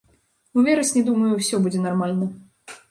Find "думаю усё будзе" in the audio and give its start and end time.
1.11-1.87